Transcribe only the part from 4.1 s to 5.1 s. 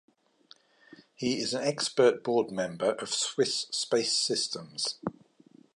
Systems.